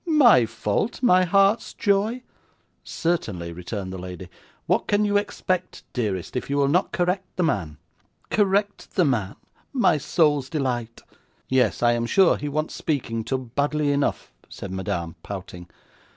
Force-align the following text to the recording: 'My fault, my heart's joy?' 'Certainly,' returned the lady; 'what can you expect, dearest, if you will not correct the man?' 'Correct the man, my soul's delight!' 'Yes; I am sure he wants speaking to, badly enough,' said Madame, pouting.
'My 0.07 0.47
fault, 0.47 1.03
my 1.03 1.25
heart's 1.25 1.75
joy?' 1.75 2.23
'Certainly,' 2.83 3.53
returned 3.53 3.93
the 3.93 3.99
lady; 3.99 4.29
'what 4.65 4.87
can 4.87 5.05
you 5.05 5.15
expect, 5.15 5.83
dearest, 5.93 6.35
if 6.35 6.49
you 6.49 6.57
will 6.57 6.67
not 6.67 6.91
correct 6.91 7.27
the 7.35 7.43
man?' 7.43 7.77
'Correct 8.31 8.95
the 8.95 9.05
man, 9.05 9.35
my 9.73 9.99
soul's 9.99 10.49
delight!' 10.49 11.03
'Yes; 11.47 11.83
I 11.83 11.91
am 11.91 12.07
sure 12.07 12.37
he 12.37 12.49
wants 12.49 12.73
speaking 12.73 13.23
to, 13.25 13.37
badly 13.37 13.91
enough,' 13.91 14.33
said 14.49 14.71
Madame, 14.71 15.17
pouting. 15.21 15.69